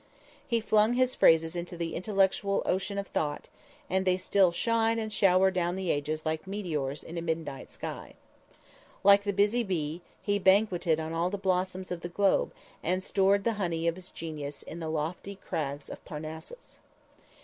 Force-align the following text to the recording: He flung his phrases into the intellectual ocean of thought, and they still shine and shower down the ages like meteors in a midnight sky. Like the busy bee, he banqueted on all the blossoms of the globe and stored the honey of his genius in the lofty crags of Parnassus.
He 0.47 0.59
flung 0.61 0.93
his 0.93 1.13
phrases 1.13 1.55
into 1.55 1.77
the 1.77 1.93
intellectual 1.93 2.63
ocean 2.65 2.97
of 2.97 3.05
thought, 3.05 3.49
and 3.87 4.03
they 4.03 4.17
still 4.17 4.51
shine 4.51 4.97
and 4.97 5.13
shower 5.13 5.51
down 5.51 5.75
the 5.75 5.91
ages 5.91 6.25
like 6.25 6.47
meteors 6.47 7.03
in 7.03 7.19
a 7.19 7.21
midnight 7.21 7.71
sky. 7.71 8.15
Like 9.03 9.21
the 9.25 9.31
busy 9.31 9.61
bee, 9.61 10.01
he 10.23 10.39
banqueted 10.39 10.99
on 10.99 11.13
all 11.13 11.29
the 11.29 11.37
blossoms 11.37 11.91
of 11.91 12.01
the 12.01 12.09
globe 12.09 12.51
and 12.81 13.03
stored 13.03 13.43
the 13.43 13.53
honey 13.61 13.87
of 13.87 13.95
his 13.95 14.09
genius 14.09 14.63
in 14.63 14.79
the 14.79 14.89
lofty 14.89 15.35
crags 15.35 15.87
of 15.87 16.03
Parnassus. 16.03 16.79